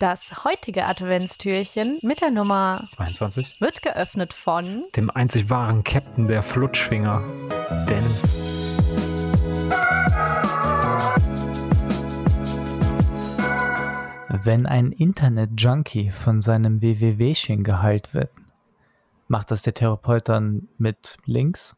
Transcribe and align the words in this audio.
Das 0.00 0.44
heutige 0.44 0.86
Adventstürchen 0.86 1.98
mit 2.00 2.22
der 2.22 2.30
Nummer 2.30 2.88
22 2.88 3.60
wird 3.60 3.82
geöffnet 3.82 4.32
von 4.32 4.84
dem 4.96 5.10
einzig 5.10 5.50
wahren 5.50 5.84
Captain 5.84 6.26
der 6.26 6.42
Flutschfinger, 6.42 7.22
Dennis. 7.86 8.78
Wenn 14.42 14.64
ein 14.64 14.92
Internet-Junkie 14.92 16.10
von 16.12 16.40
seinem 16.40 16.80
WWWchen 16.80 17.62
geheilt 17.62 18.14
wird, 18.14 18.30
macht 19.28 19.50
das 19.50 19.60
der 19.60 19.74
Therapeut 19.74 20.30
dann 20.30 20.68
mit 20.78 21.18
Links? 21.26 21.76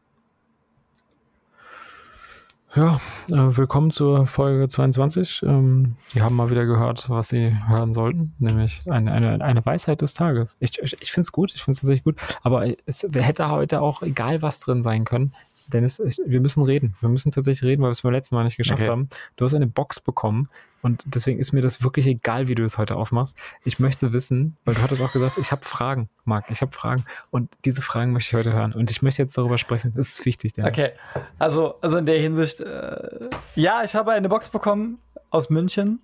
Ja, 2.75 2.99
äh, 3.29 3.55
willkommen 3.55 3.91
zur 3.91 4.25
Folge 4.25 4.67
22. 4.67 5.43
Ähm, 5.43 5.95
Sie 6.07 6.23
haben 6.23 6.35
mal 6.35 6.49
wieder 6.49 6.65
gehört, 6.65 7.07
was 7.07 7.29
Sie 7.29 7.55
hören 7.67 7.93
sollten, 7.93 8.33
nämlich 8.39 8.81
eine, 8.89 9.11
eine, 9.11 9.45
eine 9.45 9.63
Weisheit 9.63 10.01
des 10.01 10.15
Tages. 10.15 10.57
Ich, 10.59 10.79
ich, 10.81 10.99
ich 10.99 11.11
finde 11.11 11.25
es 11.25 11.31
gut, 11.31 11.53
ich 11.53 11.63
finde 11.63 11.75
es 11.75 11.81
tatsächlich 11.81 12.03
gut, 12.03 12.15
aber 12.41 12.65
es 12.87 13.07
hätte 13.13 13.51
heute 13.51 13.79
auch 13.79 14.01
egal 14.01 14.41
was 14.41 14.59
drin 14.59 14.81
sein 14.81 15.05
können. 15.05 15.33
Dennis, 15.73 15.99
ich, 15.99 16.19
wir 16.25 16.39
müssen 16.39 16.63
reden. 16.63 16.95
Wir 17.01 17.09
müssen 17.09 17.31
tatsächlich 17.31 17.67
reden, 17.69 17.81
weil 17.81 17.87
wir 17.89 17.91
es 17.91 18.01
beim 18.01 18.11
letzten 18.13 18.35
Mal 18.35 18.43
nicht 18.43 18.57
geschafft 18.57 18.81
Okay. 18.83 18.91
haben. 18.91 19.09
Du 19.35 19.45
hast 19.45 19.53
eine 19.53 19.67
Box 19.67 19.99
bekommen 19.99 20.49
und 20.81 21.03
deswegen 21.05 21.39
ist 21.39 21.51
mir 21.51 21.61
das 21.61 21.83
wirklich 21.83 22.05
egal, 22.07 22.47
wie 22.47 22.55
du 22.55 22.63
das 22.63 22.77
heute 22.77 22.95
aufmachst. 22.95 23.35
Ich 23.63 23.79
möchte 23.79 24.13
wissen, 24.13 24.57
weil 24.65 24.75
du 24.75 24.81
hattest 24.81 25.01
auch 25.01 25.11
gesagt, 25.11 25.37
ich 25.37 25.51
habe 25.51 25.63
Fragen, 25.65 26.09
Marc, 26.25 26.49
ich 26.51 26.61
habe 26.61 26.71
Fragen 26.71 27.05
und 27.31 27.49
diese 27.65 27.81
Fragen 27.81 28.11
möchte 28.13 28.29
ich 28.29 28.33
heute 28.35 28.53
hören 28.53 28.73
und 28.73 28.91
ich 28.91 29.01
möchte 29.01 29.21
jetzt 29.21 29.37
darüber 29.37 29.57
sprechen. 29.57 29.93
Das 29.95 30.09
ist 30.09 30.25
wichtig, 30.25 30.53
Dennis. 30.53 30.71
Okay, 30.71 30.91
also, 31.39 31.75
also 31.81 31.97
in 31.97 32.05
der 32.05 32.19
Hinsicht, 32.19 32.59
äh, 32.61 33.29
ja, 33.55 33.83
ich 33.83 33.95
habe 33.95 34.11
eine 34.11 34.29
Box 34.29 34.49
bekommen 34.49 34.99
aus 35.29 35.49
München 35.49 35.99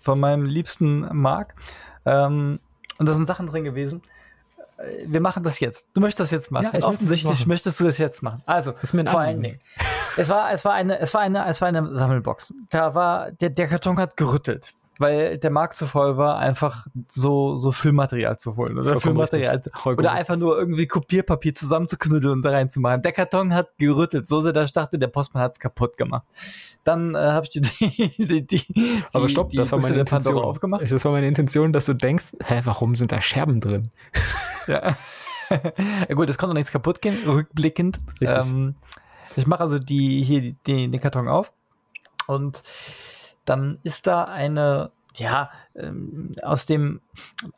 von 0.00 0.18
meinem 0.20 0.44
liebsten 0.44 1.00
Marc. 1.16 1.54
Ähm, 2.04 2.60
und 2.98 3.06
da 3.06 3.12
sind 3.12 3.26
Sachen 3.26 3.46
drin 3.46 3.64
gewesen. 3.64 4.02
Äh, 4.78 5.04
Wir 5.06 5.20
machen 5.20 5.42
das 5.42 5.60
jetzt. 5.60 5.88
Du 5.94 6.00
möchtest 6.00 6.20
das 6.20 6.30
jetzt 6.30 6.50
machen. 6.50 6.70
Ja, 6.72 6.86
Offensichtlich 6.86 7.40
machen. 7.40 7.48
möchtest 7.48 7.80
du 7.80 7.84
das 7.84 7.98
jetzt 7.98 8.22
machen. 8.22 8.42
Also, 8.46 8.72
vor 8.72 9.20
allen 9.20 9.42
Dingen. 9.42 9.60
Es 10.16 10.28
war, 10.28 10.50
es 10.52 10.64
war 10.64 10.72
eine, 10.72 10.98
es 10.98 11.12
war 11.14 11.20
eine, 11.20 11.46
es 11.46 11.60
war 11.60 11.68
eine 11.68 11.94
Sammelbox. 11.94 12.54
Da 12.70 12.94
war, 12.94 13.30
der, 13.32 13.50
der 13.50 13.68
Karton 13.68 13.98
hat 13.98 14.16
gerüttelt. 14.16 14.74
Weil 14.98 15.36
der 15.36 15.50
Markt 15.50 15.76
zu 15.76 15.86
voll 15.86 16.16
war, 16.16 16.38
einfach 16.38 16.86
so, 17.08 17.58
so 17.58 17.70
Füllmaterial 17.70 18.38
zu 18.38 18.56
holen. 18.56 18.78
Oder 18.78 18.98
Füllmaterial. 18.98 19.60
Oder 19.84 20.12
einfach 20.12 20.36
nur 20.36 20.58
irgendwie 20.58 20.86
Kopierpapier 20.86 21.54
zusammenzuknüdeln 21.54 22.32
und 22.32 22.42
da 22.42 22.52
reinzumachen. 22.52 23.02
Der 23.02 23.12
Karton 23.12 23.52
hat 23.52 23.76
gerüttelt, 23.76 24.26
so 24.26 24.40
sehr, 24.40 24.54
dass 24.54 24.64
ich 24.66 24.72
dachte, 24.72 24.98
der 24.98 25.08
Postmann 25.08 25.42
hat 25.42 25.52
es 25.52 25.60
kaputt 25.60 25.98
gemacht. 25.98 26.24
Dann 26.82 27.14
äh, 27.14 27.18
habe 27.18 27.44
ich 27.44 27.50
die, 27.50 27.60
die, 28.26 28.46
die, 28.46 29.02
Aber 29.12 29.28
stopp, 29.28 29.50
die 29.50 29.58
das 29.58 29.70
war 29.72 29.80
meine 29.80 29.98
Intention. 30.00 30.38
aufgemacht. 30.38 30.90
Das 30.90 31.04
war 31.04 31.12
meine 31.12 31.28
Intention, 31.28 31.74
dass 31.74 31.84
du 31.84 31.92
denkst, 31.92 32.32
hä, 32.42 32.62
warum 32.64 32.96
sind 32.96 33.12
da 33.12 33.20
Scherben 33.20 33.60
drin? 33.60 33.90
Ja. 35.48 36.14
gut, 36.14 36.28
es 36.28 36.38
konnte 36.38 36.54
nichts 36.54 36.72
kaputt 36.72 37.00
gehen, 37.00 37.16
rückblickend. 37.24 37.98
Richtig. 38.20 38.36
Ähm, 38.36 38.74
ich 39.36 39.46
mache 39.46 39.60
also 39.60 39.78
die, 39.78 40.24
hier 40.24 40.40
die, 40.40 40.90
den 40.90 41.00
Karton 41.00 41.28
auf 41.28 41.52
und 42.26 42.62
dann 43.44 43.78
ist 43.84 44.06
da 44.06 44.24
eine, 44.24 44.90
ja, 45.14 45.50
ähm, 45.74 46.32
aus 46.42 46.66
dem, 46.66 47.00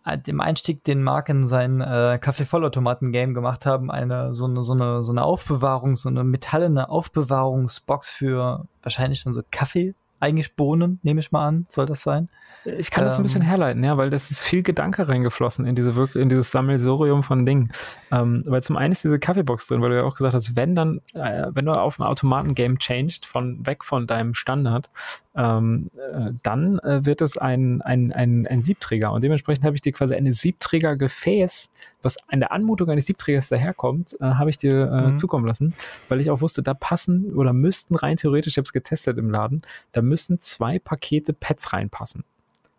äh, 0.04 0.18
dem 0.18 0.40
Einstieg, 0.40 0.84
den 0.84 1.02
Mark 1.02 1.28
in 1.28 1.44
sein 1.44 1.80
äh, 1.80 2.18
Kaffee-Vollautomaten-Game 2.20 3.34
gemacht 3.34 3.64
haben, 3.66 3.90
eine 3.90 4.34
so, 4.34 4.44
eine 4.46 4.62
so 4.62 4.74
eine 4.74 5.02
so 5.02 5.12
eine 5.12 5.24
Aufbewahrung, 5.24 5.96
so 5.96 6.08
eine 6.08 6.24
metallene 6.24 6.88
Aufbewahrungsbox 6.88 8.10
für 8.10 8.66
wahrscheinlich 8.82 9.24
dann 9.24 9.34
so 9.34 9.42
Kaffee, 9.50 9.94
eigentlich 10.20 10.56
Bohnen, 10.56 11.00
nehme 11.02 11.20
ich 11.20 11.32
mal 11.32 11.46
an, 11.46 11.66
soll 11.68 11.86
das 11.86 12.02
sein. 12.02 12.28
Ich 12.64 12.90
kann 12.90 13.04
das 13.04 13.16
ein 13.16 13.22
bisschen 13.22 13.40
Ähm. 13.42 13.48
herleiten, 13.48 13.82
ja, 13.82 13.96
weil 13.96 14.10
das 14.10 14.30
ist 14.30 14.42
viel 14.42 14.62
Gedanke 14.62 15.08
reingeflossen 15.08 15.64
in 15.64 15.74
diese 15.74 15.92
wirk- 15.96 16.16
in 16.16 16.28
dieses 16.28 16.50
Sammelsurium 16.50 17.22
von 17.22 17.46
Dingen. 17.46 17.72
Ähm, 18.10 18.42
weil 18.46 18.62
zum 18.62 18.76
einen 18.76 18.92
ist 18.92 19.04
diese 19.04 19.18
Kaffeebox 19.18 19.68
drin, 19.68 19.80
weil 19.80 19.90
du 19.90 19.96
ja 19.96 20.02
auch 20.04 20.16
gesagt 20.16 20.34
hast, 20.34 20.54
wenn 20.54 20.74
dann, 20.74 21.00
äh, 21.14 21.46
wenn 21.50 21.64
du 21.64 21.72
auf 21.72 21.98
ein 21.98 22.02
Automatengame 22.02 22.76
changed, 22.76 23.24
von 23.24 23.64
weg 23.66 23.84
von 23.84 24.06
deinem 24.06 24.34
Standard, 24.34 24.90
ähm, 25.34 25.88
äh, 26.12 26.32
dann 26.42 26.78
äh, 26.80 27.06
wird 27.06 27.22
es 27.22 27.38
ein, 27.38 27.80
ein, 27.82 28.12
ein, 28.12 28.46
ein 28.48 28.62
Siebträger. 28.62 29.12
Und 29.12 29.22
dementsprechend 29.22 29.64
habe 29.64 29.74
ich 29.76 29.80
dir 29.80 29.92
quasi 29.92 30.14
eine 30.14 30.32
Siebträger-Gefäß, 30.32 31.72
was 32.02 32.16
an 32.28 32.40
der 32.40 32.52
Anmutung 32.52 32.90
eines 32.90 33.06
Siebträgers 33.06 33.48
daherkommt, 33.48 34.16
äh, 34.20 34.24
habe 34.24 34.50
ich 34.50 34.58
dir 34.58 34.90
äh, 34.92 35.08
Mhm. 35.10 35.16
zukommen 35.16 35.46
lassen, 35.46 35.74
weil 36.08 36.20
ich 36.20 36.30
auch 36.30 36.40
wusste, 36.40 36.62
da 36.62 36.74
passen 36.74 37.32
oder 37.34 37.52
müssten 37.52 37.94
rein 37.94 38.16
theoretisch, 38.16 38.54
ich 38.54 38.58
habe 38.58 38.66
es 38.66 38.72
getestet 38.72 39.16
im 39.16 39.30
Laden, 39.30 39.62
da 39.92 40.02
müssen 40.02 40.38
zwei 40.40 40.78
Pakete 40.78 41.32
Pads 41.32 41.72
reinpassen. 41.72 42.24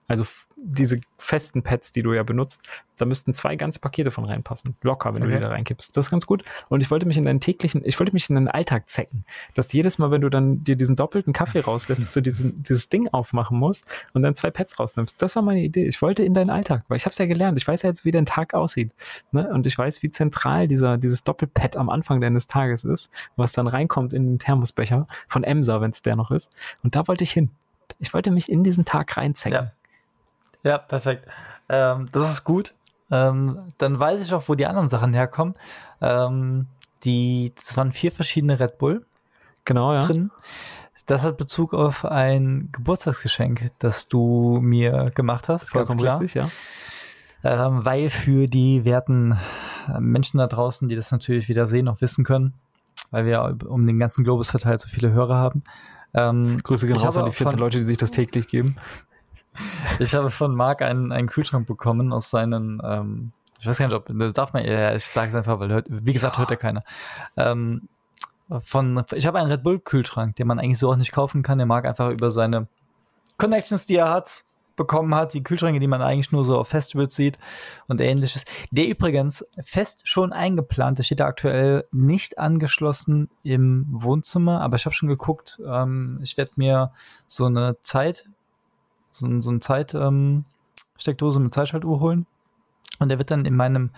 Also 0.10 0.26
diese 0.58 1.00
festen 1.18 1.64
Pads, 1.64 1.94
die 1.94 2.02
du 2.02 2.12
ja 2.14 2.24
benutzt, 2.24 2.68
da 2.98 3.06
müssten 3.06 3.34
zwei 3.34 3.56
ganze 3.56 3.80
Pakete 3.80 4.12
von 4.12 4.26
reinpassen. 4.26 4.76
Locker, 4.82 5.14
wenn 5.14 5.22
du 5.22 5.28
Okay. 5.28 5.38
die 5.38 5.42
da 5.42 5.50
reinkippst. 5.50 5.96
Das 5.96 6.08
ist 6.08 6.10
ganz 6.12 6.26
gut. 6.26 6.44
Und 6.68 6.82
ich 6.82 6.92
wollte 6.92 7.06
mich 7.06 7.18
in 7.18 7.24
deinen 7.24 7.40
täglichen, 7.40 7.82
ich 7.86 7.98
wollte 8.00 8.12
mich 8.12 8.30
in 8.30 8.36
deinen 8.36 8.48
Alltag 8.50 8.90
zecken. 8.90 9.24
Dass 9.54 9.72
jedes 9.72 10.00
Mal, 10.00 10.12
wenn 10.12 10.20
du 10.22 10.30
dann 10.30 10.64
dir 10.66 10.76
diesen 10.76 10.96
doppelten 10.98 11.32
Kaffee 11.32 11.60
rauslässt, 11.62 12.02
dass 12.02 12.14
du 12.14 12.22
diesen, 12.22 12.62
dieses 12.64 12.90
Ding 12.90 13.08
aufmachen 13.10 13.58
musst 13.58 13.86
und 14.14 14.24
dann 14.24 14.36
zwei 14.36 14.50
Pads 14.50 14.80
rausnimmst. 14.80 15.22
Das 15.22 15.36
war 15.38 15.44
meine 15.44 15.62
Idee. 15.62 15.86
Ich 15.86 16.02
wollte 16.02 16.24
in 16.24 16.34
deinen 16.34 16.50
Alltag, 16.50 16.84
weil 16.88 16.98
ich 16.98 17.06
habe 17.06 17.12
es 17.12 17.18
ja 17.20 17.28
gelernt. 17.28 17.58
Ich 17.58 17.68
weiß 17.68 17.84
ja 17.84 17.90
jetzt, 17.90 18.04
wie 18.04 18.12
dein 18.12 18.26
Tag 18.26 18.54
aussieht. 18.54 18.94
Ne? 19.32 19.48
Und 19.48 19.66
ich 19.68 19.78
weiß, 19.78 20.02
wie 20.04 20.10
zentral 20.12 20.68
dieser, 20.68 20.98
dieses 20.98 21.24
Doppelpad 21.24 21.78
am 21.78 21.90
Anfang 21.90 22.20
deines 22.20 22.48
Tages 22.48 22.84
ist, 22.84 23.12
was 23.36 23.54
dann 23.54 23.68
reinkommt 23.68 24.14
in 24.14 24.26
den 24.26 24.40
Thermosbecher 24.40 25.06
von 25.28 25.44
Emsa, 25.44 25.80
wenn 25.82 25.92
es 25.92 26.02
der 26.02 26.16
noch 26.16 26.32
ist. 26.32 26.52
Und 26.84 26.96
da 26.96 27.08
wollte 27.08 27.24
ich 27.24 27.32
hin. 27.32 27.52
Ich 28.00 28.14
wollte 28.14 28.32
mich 28.32 28.50
in 28.52 28.64
diesen 28.64 28.86
Tag 28.86 29.16
reinzecken. 29.18 29.54
Ja. 29.66 29.72
Ja, 30.64 30.78
perfekt. 30.78 31.28
Ähm, 31.70 32.10
das 32.12 32.32
ist 32.32 32.44
gut. 32.44 32.74
Ähm, 33.12 33.60
dann 33.78 34.00
weiß 34.00 34.22
ich 34.22 34.34
auch, 34.34 34.44
wo 34.48 34.56
die 34.56 34.66
anderen 34.68 34.90
Sachen 34.90 35.14
herkommen. 35.14 35.56
Ähm, 36.02 36.68
die, 37.04 37.54
das 37.56 37.76
waren 37.78 37.92
vier 37.92 38.12
verschiedene 38.12 38.60
Red 38.60 38.78
Bull 38.78 39.06
Genau, 39.66 39.94
ja. 39.94 40.06
drin. 40.06 40.32
Das 41.06 41.24
hat 41.24 41.38
Bezug 41.38 41.74
auf 41.74 42.06
ein 42.06 42.70
Geburtstagsgeschenk, 42.72 43.72
das 43.80 44.08
du 44.08 44.60
mir 44.62 45.12
gemacht 45.16 45.48
hast. 45.48 45.70
Vollkommen 45.72 46.00
ganz 46.00 46.10
klar. 46.10 46.20
richtig, 46.22 46.34
ja. 46.36 46.50
Ähm, 47.68 47.86
weil 47.86 48.10
für 48.10 48.48
die 48.48 48.84
werten 48.86 49.38
äh, 49.88 50.00
Menschen 50.00 50.38
da 50.40 50.48
draußen, 50.48 50.90
die 50.90 50.96
das 50.96 51.12
natürlich 51.12 51.48
wieder 51.48 51.68
sehen, 51.68 51.88
auch 51.88 52.02
wissen 52.02 52.24
können, 52.26 52.54
weil 53.12 53.26
wir 53.26 53.58
um 53.68 53.88
den 53.88 53.98
ganzen 53.98 54.24
Globus 54.24 54.52
verteilt 54.52 54.82
so 54.82 54.88
viele 54.90 55.12
Hörer 55.12 55.36
haben. 55.38 55.64
Ähm, 56.14 56.62
Grüße 56.62 56.86
gehen 56.86 56.98
raus 56.98 57.16
an 57.18 57.26
die 57.26 57.32
14 57.32 57.52
von- 57.52 57.60
Leute, 57.60 57.78
die 57.80 57.86
sich 57.86 57.98
das 57.98 58.12
täglich 58.12 58.48
geben. 58.48 58.76
Ich 60.00 60.14
habe 60.14 60.30
von 60.30 60.56
Marc 60.56 60.82
einen, 60.82 61.12
einen 61.12 61.28
Kühlschrank 61.28 61.68
bekommen 61.68 62.14
aus 62.14 62.30
seinen, 62.30 62.82
ähm, 62.84 63.32
ich 63.60 63.68
weiß 63.68 63.78
gar 63.78 63.88
nicht, 63.88 63.96
ob, 63.96 64.34
darf 64.34 64.54
man, 64.54 64.66
ja, 64.66 64.96
ich 64.96 65.06
sage 65.06 65.30
es 65.30 65.36
einfach, 65.36 65.60
weil, 65.60 65.70
hört, 65.70 65.86
wie 65.90 66.14
gesagt, 66.14 66.38
hört 66.38 66.50
ja 66.50 66.56
keiner. 66.56 66.84
Ähm, 67.36 67.90
von, 68.64 69.04
ich 69.14 69.28
habe 69.28 69.40
einen 69.40 69.52
Red 69.52 69.64
Bull 69.64 69.80
Kühlschrank, 69.80 70.36
den 70.36 70.48
man 70.48 70.60
eigentlich 70.60 70.80
so 70.80 70.90
auch 70.90 70.96
nicht 70.96 71.12
kaufen 71.12 71.44
kann. 71.44 71.60
Der 71.60 71.68
Marc 71.68 71.86
einfach 71.86 72.10
über 72.10 72.32
seine 72.32 72.68
Connections, 73.38 73.86
die 73.86 73.98
er 73.98 74.10
hat, 74.10 74.44
bekommen 74.80 75.14
hat, 75.14 75.34
die 75.34 75.44
Kühlschränke, 75.44 75.80
die 75.80 75.88
man 75.88 76.02
eigentlich 76.02 76.32
nur 76.32 76.46
so 76.46 76.58
auf 76.58 76.70
Festivals 76.70 77.16
sieht 77.16 77.38
und 77.88 78.00
ähnliches. 78.00 78.46
Der 78.72 78.88
übrigens 78.88 79.46
fest 79.64 80.08
schon 80.08 80.32
eingeplant, 80.32 80.98
der 80.98 81.04
steht 81.04 81.20
da 81.20 81.26
aktuell 81.26 81.86
nicht 81.92 82.40
angeschlossen 82.40 83.30
im 83.44 83.86
Wohnzimmer, 83.90 84.62
aber 84.62 84.78
ich 84.78 84.86
habe 84.86 84.96
schon 84.96 85.10
geguckt, 85.10 85.60
ähm, 85.68 86.20
ich 86.24 86.38
werde 86.38 86.52
mir 86.56 86.94
so 87.28 87.46
eine 87.46 87.76
Zeit, 87.82 88.26
so, 89.12 89.26
ein- 89.28 89.42
so 89.42 89.50
eine 89.50 89.60
Zeit, 89.60 89.94
ähm, 89.94 90.46
mit 91.06 91.54
Zeitschaltuhr 91.54 92.00
holen 92.00 92.26
und 93.00 93.10
der 93.10 93.18
wird 93.18 93.32
dann 93.32 93.46
in 93.46 93.56
meinem 93.56 93.92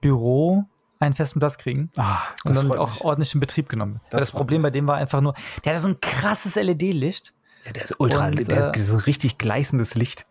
Büro 0.00 0.64
einen 0.98 1.14
festen 1.14 1.40
Platz 1.40 1.58
kriegen 1.58 1.90
Ah, 1.96 2.18
und 2.44 2.56
dann 2.56 2.70
auch 2.72 2.90
mich. 2.94 3.00
ordentlich 3.02 3.34
in 3.34 3.40
Betrieb 3.40 3.68
genommen. 3.68 4.00
Das 4.04 4.10
Das, 4.10 4.20
das 4.20 4.30
Problem 4.30 4.62
mich. 4.62 4.68
bei 4.68 4.70
dem 4.70 4.86
war 4.86 4.96
einfach 4.96 5.20
nur, 5.20 5.34
der 5.64 5.72
hatte 5.72 5.82
so 5.82 5.88
ein 5.88 6.00
krasses 6.00 6.54
LED-Licht. 6.54 7.32
Ja, 7.64 7.72
der 7.72 7.82
ist 7.82 7.94
ultra, 7.98 8.26
Und, 8.28 8.36
der 8.48 8.58
ist, 8.58 8.66
äh, 8.66 8.78
ist 8.78 8.92
ein 8.92 9.00
richtig 9.00 9.38
gleißendes 9.38 9.94
Licht. 9.96 10.26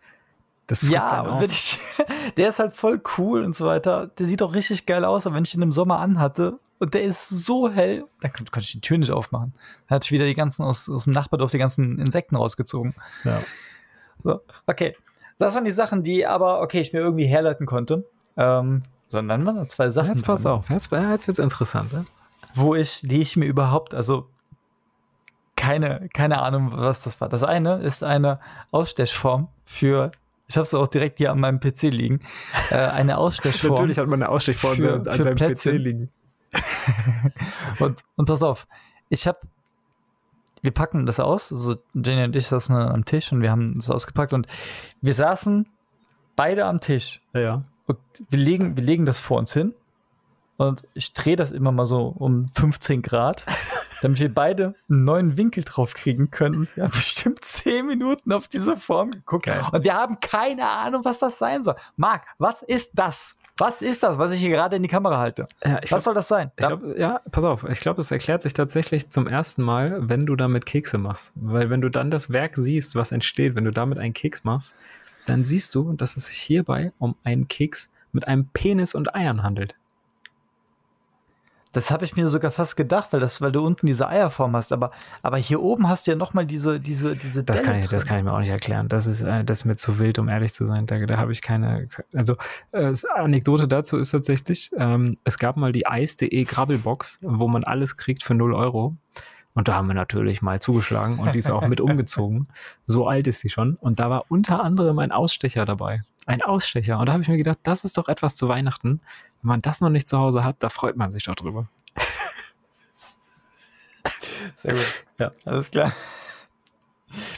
Das 0.66 0.82
Ja, 0.82 1.24
wirklich. 1.40 1.78
Der 2.36 2.48
ist 2.48 2.58
halt 2.58 2.72
voll 2.72 3.00
cool 3.18 3.44
und 3.44 3.54
so 3.54 3.66
weiter. 3.66 4.08
Der 4.18 4.26
sieht 4.26 4.42
auch 4.42 4.52
richtig 4.52 4.84
geil 4.84 5.04
aus, 5.04 5.24
aber 5.26 5.36
wenn 5.36 5.44
ich 5.44 5.54
ihn 5.54 5.62
im 5.62 5.70
Sommer 5.70 6.00
anhatte 6.00 6.58
und 6.80 6.92
der 6.92 7.04
ist 7.04 7.28
so 7.28 7.70
hell, 7.70 8.04
dann 8.20 8.32
kon- 8.32 8.46
konnte 8.46 8.66
ich 8.66 8.72
die 8.72 8.80
Tür 8.80 8.98
nicht 8.98 9.12
aufmachen. 9.12 9.54
Dann 9.88 9.94
hatte 9.96 10.06
ich 10.06 10.10
wieder 10.10 10.24
die 10.26 10.34
ganzen 10.34 10.64
aus, 10.64 10.88
aus 10.90 11.04
dem 11.04 11.12
Nachbardorf 11.12 11.52
die 11.52 11.58
ganzen 11.58 11.98
Insekten 11.98 12.34
rausgezogen. 12.34 12.94
Ja. 13.22 13.42
So, 14.24 14.40
okay. 14.66 14.96
Das 15.38 15.54
waren 15.54 15.64
die 15.64 15.70
Sachen, 15.70 16.02
die 16.02 16.26
aber, 16.26 16.62
okay, 16.62 16.80
ich 16.80 16.92
mir 16.92 17.00
irgendwie 17.00 17.26
herleiten 17.26 17.66
konnte. 17.66 18.06
Ähm, 18.36 18.82
sondern 19.08 19.44
waren 19.46 19.56
da 19.56 19.68
zwei 19.68 19.90
Sachen. 19.90 20.08
Jetzt 20.08 20.24
pass 20.24 20.46
auf, 20.46 20.70
jetzt, 20.70 20.90
jetzt 20.90 21.28
wird's 21.28 21.38
interessant. 21.38 21.92
Ne? 21.92 22.06
Wo 22.54 22.74
ich, 22.74 23.02
die 23.02 23.20
ich 23.20 23.36
mir 23.36 23.46
überhaupt, 23.46 23.94
also 23.94 24.28
keine, 25.56 26.08
keine 26.12 26.42
Ahnung, 26.42 26.70
was 26.72 27.02
das 27.02 27.20
war. 27.20 27.28
Das 27.28 27.42
eine 27.42 27.76
ist 27.78 28.04
eine 28.04 28.40
Ausstechform 28.70 29.48
für, 29.64 30.10
ich 30.48 30.56
habe 30.56 30.64
es 30.64 30.74
auch 30.74 30.88
direkt 30.88 31.18
hier 31.18 31.32
an 31.32 31.40
meinem 31.40 31.60
PC 31.60 31.82
liegen, 31.84 32.20
äh, 32.70 32.76
eine 32.76 33.18
Ausstechform. 33.18 33.70
Natürlich 33.74 33.98
hat 33.98 34.06
man 34.06 34.22
eine 34.22 34.30
Ausstechform 34.30 34.76
Für- 34.76 34.94
an 34.94 35.04
seinem. 35.04 35.36
PC 35.36 35.64
liegen. 35.72 36.10
Und, 37.80 38.02
und 38.16 38.24
pass 38.26 38.42
auf, 38.42 38.66
ich 39.10 39.26
habe, 39.26 39.38
wir 40.62 40.70
packen 40.70 41.06
das 41.06 41.20
aus, 41.20 41.52
also 41.52 41.76
Jenny 41.94 42.24
und 42.24 42.36
ich 42.36 42.48
saßen 42.48 42.74
am 42.74 43.04
Tisch 43.04 43.32
und 43.32 43.42
wir 43.42 43.50
haben 43.50 43.74
das 43.76 43.90
ausgepackt 43.90 44.32
und 44.32 44.46
wir 45.00 45.14
saßen 45.14 45.66
beide 46.34 46.66
am 46.66 46.80
Tisch. 46.80 47.20
Ja. 47.32 47.64
Und 47.86 47.98
wir 48.30 48.38
legen, 48.38 48.76
wir 48.76 48.82
legen 48.82 49.06
das 49.06 49.20
vor 49.20 49.38
uns 49.38 49.52
hin. 49.52 49.74
Und 50.58 50.84
ich 50.94 51.12
drehe 51.12 51.36
das 51.36 51.50
immer 51.50 51.70
mal 51.70 51.84
so 51.84 52.06
um 52.06 52.48
15 52.54 53.02
Grad, 53.02 53.44
damit 54.02 54.20
wir 54.20 54.32
beide 54.32 54.72
einen 54.88 55.04
neuen 55.04 55.36
Winkel 55.36 55.64
drauf 55.64 55.92
kriegen 55.92 56.30
können. 56.30 56.66
Wir 56.74 56.84
haben 56.84 56.92
bestimmt 56.92 57.44
10 57.44 57.84
Minuten 57.86 58.32
auf 58.32 58.48
diese 58.48 58.76
Form 58.76 59.10
geguckt. 59.10 59.46
Geil. 59.46 59.62
Und 59.70 59.84
wir 59.84 59.94
haben 59.94 60.18
keine 60.20 60.68
Ahnung, 60.68 61.04
was 61.04 61.18
das 61.18 61.38
sein 61.38 61.62
soll. 61.62 61.76
Marc, 61.96 62.24
was 62.38 62.62
ist 62.62 62.92
das? 62.94 63.36
Was 63.58 63.80
ist 63.80 64.02
das, 64.02 64.18
was 64.18 64.32
ich 64.32 64.40
hier 64.40 64.50
gerade 64.50 64.76
in 64.76 64.82
die 64.82 64.88
Kamera 64.88 65.18
halte? 65.18 65.46
ja 65.64 65.80
was 65.88 66.04
soll 66.04 66.14
das 66.14 66.28
sein? 66.28 66.50
Ich 66.56 66.66
glaub, 66.66 66.82
ja, 66.96 67.20
pass 67.30 67.44
auf, 67.44 67.64
ich 67.68 67.80
glaube, 67.80 68.02
es 68.02 68.10
erklärt 68.10 68.42
sich 68.42 68.52
tatsächlich 68.52 69.08
zum 69.10 69.26
ersten 69.26 69.62
Mal, 69.62 69.96
wenn 70.08 70.26
du 70.26 70.36
damit 70.36 70.66
Kekse 70.66 70.98
machst. 70.98 71.32
Weil 71.36 71.70
wenn 71.70 71.80
du 71.80 71.88
dann 71.88 72.10
das 72.10 72.30
Werk 72.30 72.56
siehst, 72.56 72.94
was 72.96 73.12
entsteht, 73.12 73.54
wenn 73.54 73.64
du 73.64 73.72
damit 73.72 73.98
einen 73.98 74.12
Keks 74.12 74.44
machst, 74.44 74.74
dann 75.24 75.44
siehst 75.44 75.74
du, 75.74 75.94
dass 75.94 76.16
es 76.16 76.26
sich 76.26 76.38
hierbei 76.38 76.92
um 76.98 77.16
einen 77.24 77.48
Keks 77.48 77.90
mit 78.12 78.28
einem 78.28 78.46
Penis 78.52 78.94
und 78.94 79.14
Eiern 79.14 79.42
handelt. 79.42 79.74
Das 81.76 81.90
habe 81.90 82.06
ich 82.06 82.16
mir 82.16 82.26
sogar 82.26 82.52
fast 82.52 82.74
gedacht, 82.74 83.12
weil, 83.12 83.20
das, 83.20 83.42
weil 83.42 83.52
du 83.52 83.62
unten 83.62 83.86
diese 83.86 84.08
Eierform 84.08 84.56
hast. 84.56 84.72
Aber, 84.72 84.92
aber 85.20 85.36
hier 85.36 85.60
oben 85.60 85.90
hast 85.90 86.06
du 86.06 86.12
ja 86.12 86.16
nochmal 86.16 86.46
diese, 86.46 86.80
diese, 86.80 87.16
diese 87.16 87.44
Das 87.44 87.58
Delle 87.58 87.70
kann, 87.70 87.80
ich, 87.80 87.88
das 87.88 88.02
drin. 88.02 88.08
kann 88.08 88.18
ich 88.18 88.24
mir 88.24 88.32
auch 88.32 88.38
nicht 88.38 88.48
erklären. 88.48 88.88
Das 88.88 89.06
ist, 89.06 89.20
äh, 89.20 89.44
das 89.44 89.58
ist 89.58 89.64
mir 89.66 89.76
zu 89.76 89.98
wild, 89.98 90.18
um 90.18 90.30
ehrlich 90.30 90.54
zu 90.54 90.66
sein. 90.66 90.86
Da, 90.86 90.98
da 91.04 91.18
habe 91.18 91.32
ich 91.32 91.42
keine. 91.42 91.88
Also, 92.14 92.32
äh, 92.72 92.88
das 92.88 93.04
Anekdote 93.04 93.68
dazu 93.68 93.98
ist 93.98 94.12
tatsächlich, 94.12 94.70
ähm, 94.78 95.18
es 95.24 95.38
gab 95.38 95.58
mal 95.58 95.72
die 95.72 95.86
Eis.de 95.86 96.44
Grabbelbox, 96.44 97.18
wo 97.20 97.46
man 97.46 97.62
alles 97.64 97.98
kriegt 97.98 98.22
für 98.22 98.32
0 98.32 98.54
Euro. 98.54 98.96
Und 99.56 99.68
da 99.68 99.74
haben 99.74 99.86
wir 99.88 99.94
natürlich 99.94 100.42
mal 100.42 100.60
zugeschlagen 100.60 101.18
und 101.18 101.34
die 101.34 101.38
ist 101.38 101.50
auch 101.50 101.66
mit 101.66 101.80
umgezogen. 101.80 102.46
So 102.84 103.08
alt 103.08 103.26
ist 103.26 103.40
sie 103.40 103.48
schon. 103.48 103.76
Und 103.76 104.00
da 104.00 104.10
war 104.10 104.26
unter 104.28 104.62
anderem 104.62 104.98
ein 104.98 105.12
Ausstecher 105.12 105.64
dabei. 105.64 106.02
Ein 106.26 106.42
Ausstecher. 106.42 106.98
Und 106.98 107.06
da 107.06 107.14
habe 107.14 107.22
ich 107.22 107.28
mir 107.28 107.38
gedacht, 107.38 107.60
das 107.62 107.86
ist 107.86 107.96
doch 107.96 108.08
etwas 108.08 108.36
zu 108.36 108.50
Weihnachten. 108.50 109.00
Wenn 109.40 109.48
man 109.48 109.62
das 109.62 109.80
noch 109.80 109.88
nicht 109.88 110.08
zu 110.08 110.18
Hause 110.18 110.44
hat, 110.44 110.56
da 110.58 110.68
freut 110.68 110.98
man 110.98 111.10
sich 111.10 111.24
doch 111.24 111.36
drüber. 111.36 111.68
Sehr 114.56 114.74
gut. 114.74 115.04
Ja, 115.18 115.32
alles 115.46 115.70
klar. 115.70 115.92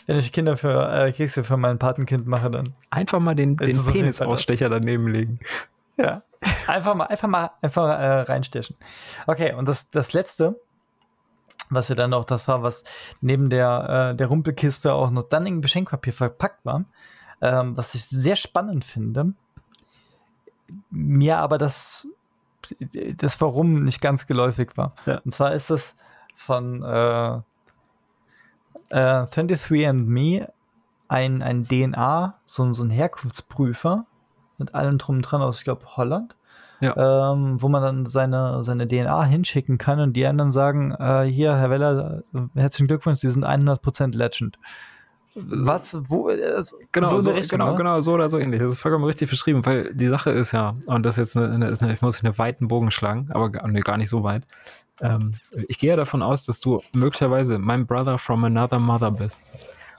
Wenn 0.07 0.19
ich 0.19 0.33
Kinder 0.33 0.57
für 0.57 0.93
äh, 0.93 1.13
Kekse 1.13 1.45
für 1.45 1.57
mein 1.57 1.79
Patenkind 1.79 2.27
mache, 2.27 2.51
dann 2.51 2.65
Einfach 2.91 3.21
mal 3.21 3.37
den, 3.37 3.57
den 3.57 3.77
Fall 3.77 3.93
Penisausstecher 3.93 4.69
daneben 4.69 5.07
legen. 5.07 5.39
ja. 5.97 6.23
Einfach 6.67 6.95
mal, 6.97 7.05
einfach 7.07 7.29
mal, 7.29 7.51
einfach 7.63 7.89
äh, 7.89 8.21
reinstechen. 8.23 8.77
Okay, 9.29 9.55
und 9.55 9.69
das, 9.69 9.91
das 9.91 10.13
letzte, 10.13 10.61
was 11.71 11.89
ja 11.89 11.95
dann 11.95 12.15
auch 12.15 12.25
das 12.25 12.49
war, 12.49 12.63
was 12.63 12.85
neben 13.21 13.51
der, 13.51 14.11
äh, 14.13 14.17
der 14.17 14.27
Rumpelkiste 14.29 14.93
auch 14.93 15.11
noch 15.11 15.25
dann 15.25 15.47
in 15.47 15.61
Beschenkpapier 15.61 16.13
verpackt 16.13 16.65
war, 16.65 16.85
ähm, 17.41 17.77
was 17.77 17.95
ich 17.95 18.05
sehr 18.07 18.37
spannend 18.37 18.85
finde, 18.85 19.33
mir 20.91 21.39
aber 21.39 21.59
das, 21.59 22.07
das 23.17 23.41
Warum 23.41 23.85
nicht 23.85 24.01
ganz 24.01 24.27
geläufig 24.27 24.77
war. 24.77 24.95
Ja. 25.07 25.19
Und 25.25 25.33
zwar 25.33 25.53
ist 25.55 25.71
es 25.71 25.97
von 26.35 26.83
äh, 26.83 27.37
äh, 28.91 29.27
23andMe 29.27 30.49
ein, 31.09 31.43
ein 31.43 31.67
DNA, 31.67 32.39
so, 32.45 32.65
ein- 32.65 32.75
so 32.75 32.83
ein 32.85 32.91
Herkunftsprüfer 32.91 34.07
mit 34.59 34.75
allem 34.75 34.99
drum 34.99 35.17
und 35.17 35.23
dran 35.23 35.41
aus, 35.43 35.59
ich 35.59 35.65
glaube, 35.65 35.97
Holland. 35.97 36.35
Ja. 36.81 37.33
Ähm, 37.33 37.61
wo 37.61 37.69
man 37.69 37.83
dann 37.83 38.07
seine, 38.07 38.63
seine 38.63 38.87
DNA 38.87 39.25
hinschicken 39.25 39.79
kann 39.79 39.99
und 39.99 40.13
die 40.13 40.27
anderen 40.27 40.53
sagen, 40.53 40.93
äh, 40.93 41.25
hier, 41.25 41.57
Herr 41.57 41.71
Weller, 41.71 42.23
äh, 42.35 42.41
herzlichen 42.55 42.87
Glückwunsch, 42.87 43.19
Sie 43.19 43.29
sind 43.29 43.45
100% 43.45 44.17
Legend. 44.17 44.59
Was, 45.35 45.97
wo, 46.09 46.29
also, 46.29 46.77
Genau, 46.93 47.19
so, 47.19 47.31
der 47.31 47.41
Richtung, 47.41 47.59
genau, 47.59 47.73
ne? 47.73 47.77
genau, 47.77 48.01
so 48.01 48.13
oder 48.13 48.29
so 48.29 48.39
ähnlich. 48.39 48.61
Das 48.61 48.73
ist 48.73 48.79
vollkommen 48.79 49.05
richtig 49.05 49.31
beschrieben, 49.31 49.65
weil 49.67 49.95
die 49.95 50.09
Sache 50.09 50.31
ist 50.31 50.53
ja, 50.53 50.75
und 50.87 51.05
das 51.05 51.19
ist 51.19 51.35
jetzt 51.35 51.37
eine, 51.37 51.55
eine, 51.55 51.77
eine 51.81 51.93
ich 51.93 52.03
muss 52.03 52.25
einen 52.25 52.37
weiten 52.39 52.69
Bogen 52.69 52.91
schlagen, 52.91 53.29
aber 53.31 53.51
gar, 53.51 53.69
nee, 53.69 53.81
gar 53.81 53.99
nicht 53.99 54.09
so 54.09 54.25
weit. 54.25 54.45
Ähm, 55.01 55.35
ich 55.69 55.79
gehe 55.79 55.91
ja 55.91 55.97
davon 55.97 56.23
aus, 56.23 56.45
dass 56.47 56.61
du 56.61 56.83
möglicherweise 56.93 57.59
mein 57.59 57.87
Brother 57.87 58.19
from 58.19 58.45
another 58.45 58.79
mother 58.79 59.11
bist. 59.11 59.43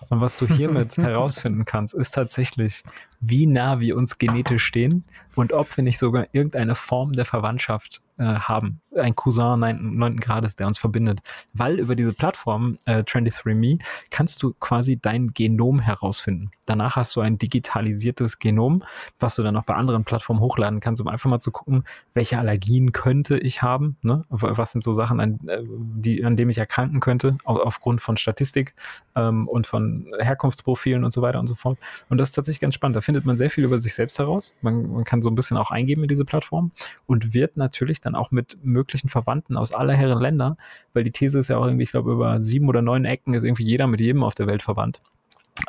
Und 0.10 0.22
was 0.22 0.36
du 0.36 0.48
hiermit 0.48 0.98
herausfinden 0.98 1.66
kannst, 1.66 1.94
ist 1.94 2.12
tatsächlich, 2.12 2.84
wie 3.22 3.46
nah 3.46 3.80
wir 3.80 3.96
uns 3.96 4.18
genetisch 4.18 4.64
stehen 4.64 5.06
und 5.40 5.54
ob 5.54 5.76
wir 5.78 5.84
nicht 5.84 6.00
sogar 6.00 6.26
irgendeine 6.32 6.76
Form 6.76 7.14
der 7.14 7.26
Verwandtschaft 7.26 8.02
äh, 8.18 8.24
haben. 8.24 8.82
Ein 8.98 9.16
Cousin 9.16 9.60
neunten 9.60 10.20
Grades, 10.20 10.56
der 10.58 10.68
uns 10.68 10.78
verbindet. 10.78 11.20
Weil 11.54 11.80
über 11.80 11.96
diese 11.96 12.12
Plattform 12.12 12.76
äh, 12.86 13.04
23me 13.04 13.80
kannst 14.10 14.44
du 14.44 14.54
quasi 14.60 15.00
dein 15.02 15.30
Genom 15.34 15.80
herausfinden. 15.80 16.52
Danach 16.66 16.98
hast 16.98 17.16
du 17.16 17.22
ein 17.22 17.38
digitalisiertes 17.38 18.40
Genom, 18.40 18.84
was 19.20 19.36
du 19.36 19.44
dann 19.44 19.56
auch 19.56 19.64
bei 19.64 19.76
anderen 19.76 20.04
Plattformen 20.04 20.42
hochladen 20.42 20.80
kannst, 20.82 21.02
um 21.02 21.08
einfach 21.08 21.30
mal 21.30 21.40
zu 21.40 21.52
gucken, 21.52 21.84
welche 22.14 22.38
Allergien 22.38 22.92
könnte 22.92 23.38
ich 23.38 23.62
haben, 23.62 23.96
ne? 24.02 24.26
was 24.30 24.72
sind 24.74 24.84
so 24.84 24.92
Sachen, 24.92 25.20
an, 25.20 25.40
äh, 25.48 25.64
die, 25.64 26.26
an 26.26 26.36
denen 26.36 26.52
ich 26.52 26.58
erkranken 26.58 27.00
könnte, 27.00 27.38
au- 27.46 27.62
aufgrund 27.62 28.02
von 28.02 28.18
Statistik 28.18 28.74
ähm, 29.16 29.48
und 29.48 29.66
von 29.66 30.12
Herkunftsprofilen 30.20 31.04
und 31.04 31.12
so 31.12 31.22
weiter 31.22 31.40
und 31.40 31.48
so 31.48 31.56
fort. 31.56 31.78
Und 32.10 32.18
das 32.18 32.30
ist 32.30 32.34
tatsächlich 32.36 32.60
ganz 32.60 32.76
spannend. 32.76 32.98
Da 32.98 33.02
findet 33.02 33.26
man 33.26 33.38
sehr 33.38 33.50
viel 33.50 33.64
über 33.64 33.80
sich 33.80 33.94
selbst 33.94 34.20
heraus. 34.20 34.56
Man, 34.62 34.92
man 34.92 35.04
kann 35.06 35.22
so 35.22 35.29
ein 35.30 35.36
bisschen 35.36 35.58
auch 35.58 35.72
eingeben 35.72 36.04
in 36.04 36.08
diese 36.08 36.26
Plattform 36.26 36.72
und 37.06 37.34
wird 37.34 37.58
natürlich 37.58 38.02
dann 38.02 38.16
auch 38.16 38.32
mit 38.32 38.58
möglichen 38.64 39.10
Verwandten 39.10 39.58
aus 39.58 39.74
aller 39.74 39.94
Herren 39.94 40.20
Länder, 40.20 40.58
weil 40.94 41.04
die 41.04 41.12
These 41.12 41.40
ist 41.40 41.48
ja 41.48 41.58
auch 41.58 41.66
irgendwie, 41.66 41.84
ich 41.84 41.92
glaube, 41.92 42.12
über 42.12 42.42
sieben 42.42 42.68
oder 42.68 42.82
neun 42.82 43.06
Ecken 43.06 43.34
ist 43.34 43.44
irgendwie 43.44 43.64
jeder 43.64 43.88
mit 43.88 44.00
jedem 44.00 44.24
auf 44.24 44.36
der 44.36 44.48
Welt 44.48 44.62
verwandt. 44.62 45.02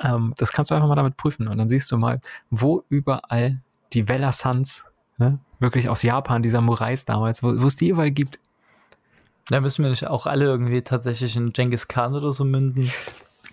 Ähm, 0.02 0.34
das 0.36 0.52
kannst 0.52 0.70
du 0.70 0.74
einfach 0.74 0.88
mal 0.88 0.94
damit 0.94 1.16
prüfen 1.16 1.48
und 1.48 1.58
dann 1.58 1.68
siehst 1.68 1.90
du 1.90 1.96
mal, 1.96 2.20
wo 2.50 2.84
überall 2.88 3.60
die 3.92 4.08
Vella 4.08 4.32
Suns, 4.32 4.86
ne, 5.18 5.38
wirklich 5.58 5.88
aus 5.88 6.02
Japan, 6.02 6.42
die 6.42 6.50
Samurais 6.50 7.04
damals, 7.04 7.42
wo 7.42 7.60
wo 7.60 7.66
es 7.66 7.76
die 7.76 7.88
überall 7.88 8.10
gibt. 8.10 8.38
Da 9.48 9.60
müssen 9.60 9.82
wir 9.82 9.90
nicht 9.90 10.06
auch 10.06 10.26
alle 10.26 10.44
irgendwie 10.44 10.82
tatsächlich 10.82 11.36
in 11.36 11.52
Genghis 11.52 11.88
Khan 11.88 12.14
oder 12.14 12.32
so 12.32 12.44
münden. 12.44 12.90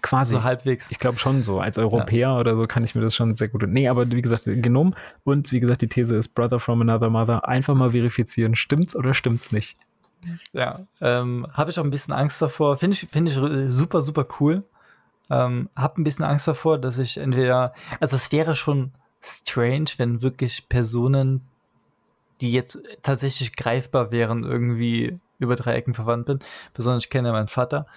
Quasi. 0.01 0.35
So 0.35 0.43
halbwegs. 0.43 0.91
Ich 0.91 0.99
glaube 0.99 1.17
schon 1.17 1.43
so. 1.43 1.59
Als 1.59 1.77
Europäer 1.77 2.37
oder 2.37 2.55
so 2.55 2.67
kann 2.67 2.83
ich 2.83 2.95
mir 2.95 3.01
das 3.01 3.15
schon 3.15 3.35
sehr 3.35 3.49
gut. 3.49 3.63
Nee, 3.67 3.87
aber 3.87 4.09
wie 4.11 4.21
gesagt, 4.21 4.43
Genom 4.45 4.93
und 5.23 5.51
wie 5.51 5.59
gesagt, 5.59 5.81
die 5.81 5.87
These 5.87 6.15
ist 6.15 6.29
Brother 6.29 6.59
from 6.59 6.81
another 6.81 7.09
mother. 7.09 7.47
Einfach 7.47 7.75
mal 7.75 7.91
verifizieren. 7.91 8.55
Stimmt's 8.55 8.95
oder 8.95 9.13
stimmt's 9.13 9.51
nicht? 9.51 9.77
Ja, 10.53 10.81
ähm, 11.01 11.47
habe 11.53 11.69
ich 11.69 11.79
auch 11.79 11.83
ein 11.83 11.89
bisschen 11.89 12.13
Angst 12.13 12.41
davor. 12.41 12.77
Finde 12.77 12.95
ich, 12.95 13.07
finde 13.11 13.31
ich 13.31 13.37
äh, 13.37 13.69
super, 13.69 14.01
super 14.01 14.27
cool. 14.39 14.63
Ähm, 15.29 15.69
hab 15.75 15.97
ein 15.97 16.03
bisschen 16.03 16.25
Angst 16.25 16.47
davor, 16.47 16.77
dass 16.77 16.97
ich 16.97 17.17
entweder, 17.17 17.73
also 17.99 18.15
es 18.15 18.31
wäre 18.31 18.55
schon 18.55 18.91
strange, 19.21 19.89
wenn 19.97 20.21
wirklich 20.21 20.69
Personen, 20.69 21.41
die 22.39 22.51
jetzt 22.51 22.81
tatsächlich 23.03 23.55
greifbar 23.55 24.11
wären, 24.11 24.43
irgendwie 24.43 25.19
über 25.39 25.55
drei 25.55 25.73
Ecken 25.73 25.93
verwandt 25.93 26.27
bin. 26.27 26.39
Besonders 26.73 27.03
ich 27.03 27.09
kenne 27.09 27.29
ja 27.29 27.33
meinen 27.33 27.47
Vater. 27.47 27.87